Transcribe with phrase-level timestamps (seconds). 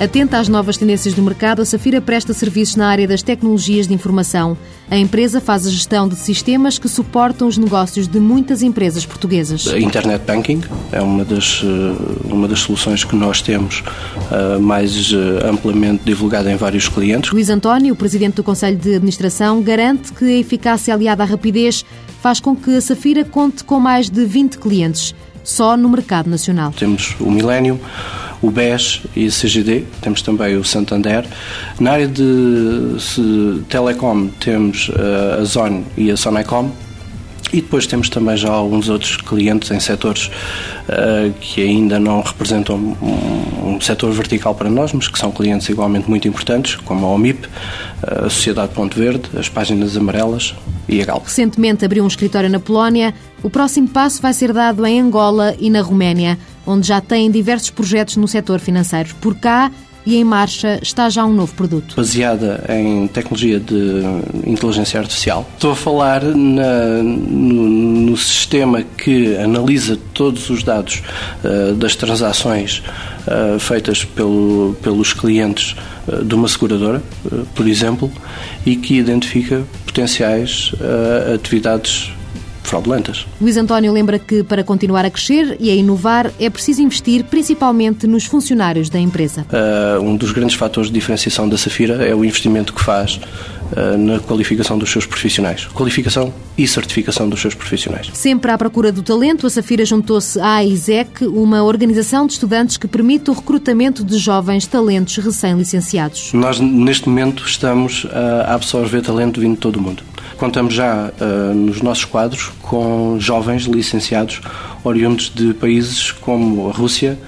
[0.00, 3.94] Atenta às novas tendências do mercado, a Safira presta serviços na área das tecnologias de
[3.94, 4.58] informação.
[4.90, 9.68] A empresa faz a gestão de sistemas que suportam os negócios de muitas empresas portuguesas.
[9.68, 13.84] A Internet Banking é uma das, eh, uma das soluções que nós temos
[14.30, 17.30] uh, mais uh, amplamente divulgada em vários clientes.
[17.30, 21.84] Luís António, o presidente do Conselho de Administração, garante que a eficácia aliada à rapidez
[22.20, 25.14] faz com que a Safira conte com mais de 20 clientes,
[25.44, 26.72] só no mercado nacional.
[26.72, 27.78] Temos o Millennium,
[28.44, 31.24] o BES e a CGD, temos também o Santander.
[31.80, 32.96] Na área de
[33.68, 36.70] telecom temos eh, a Zone e a Sonecom,
[37.54, 42.76] e depois temos também já alguns outros clientes em setores uh, que ainda não representam
[42.76, 47.10] um, um, setor vertical para nós, mas que são clientes igualmente muito importantes, como a
[47.10, 47.46] OMIP,
[48.02, 50.52] a Sociedade Ponto Verde, as Páginas Amarelas
[50.88, 51.26] e a Galp.
[51.26, 53.14] Recentemente abriu um escritório na Polónia.
[53.40, 57.70] O próximo passo vai ser dado em Angola e na Roménia, onde já têm diversos
[57.70, 59.14] projetos no setor financeiro.
[59.20, 59.70] Por cá,
[60.06, 61.96] e em marcha está já um novo produto.
[61.96, 64.02] Baseada em tecnologia de
[64.46, 65.48] inteligência artificial.
[65.54, 67.68] Estou a falar na, no,
[68.10, 71.02] no, sistema que analisa todos os dados
[71.42, 72.82] uh, das transações
[73.26, 75.74] uh, feitas pelo, pelos clientes
[76.06, 77.02] uh, de uma seguradora,
[77.54, 78.12] por exemplo,
[78.66, 80.72] e que identifica potenciais
[81.32, 82.10] atividades
[82.74, 83.24] fraudulentas.
[83.40, 88.06] Luís António lembra que para continuar a crescer e a inovar é preciso investir principalmente
[88.06, 89.46] nos funcionários da empresa.
[89.48, 93.96] Uh, um dos grandes fatores de diferenciação da Safira é o investimento que faz uh,
[93.96, 95.68] na qualificação dos seus profissionais.
[95.72, 98.10] Qualificação e certificação dos seus profissionais.
[98.12, 102.88] Sempre à procura do talento, a Safira juntou-se à ISEC, uma organização de estudantes que
[102.88, 106.32] permite o recrutamento de jovens talentos recém-licenciados.
[106.32, 110.02] Nós, neste momento, estamos a absorver talento vindo de todo o mundo.
[110.36, 114.40] Contamos já uh, nos nossos quadros com jovens licenciados
[114.82, 117.18] oriundos de países como a Rússia,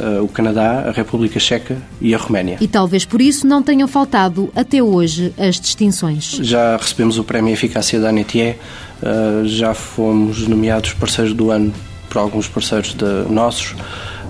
[0.00, 2.58] uh, o Canadá, a República Checa e a Roménia.
[2.60, 6.38] E talvez por isso não tenham faltado até hoje as distinções.
[6.42, 8.56] Já recebemos o Prémio Eficácia da ANETIE,
[9.02, 11.72] uh, já fomos nomeados parceiros do ano
[12.08, 13.74] por alguns parceiros de, nossos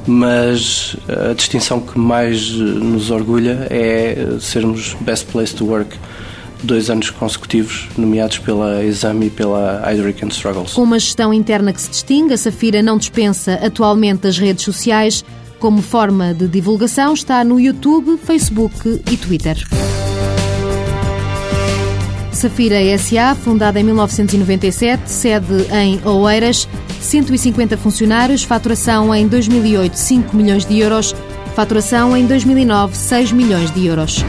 [0.07, 5.99] mas a distinção que mais nos orgulha é sermos Best Place to Work
[6.63, 10.73] dois anos consecutivos nomeados pela Exame e pela Hydric and Struggles.
[10.73, 15.25] Com uma gestão interna que se distingue, a Safira não dispensa atualmente as redes sociais.
[15.59, 19.67] Como forma de divulgação, está no YouTube, Facebook e Twitter.
[22.37, 26.69] Safira SA, fundada em 1997, sede em Oeiras,
[27.01, 31.15] 150 funcionários, faturação em 2008 5 milhões de euros,
[31.55, 34.23] faturação em 2009 6 milhões de euros.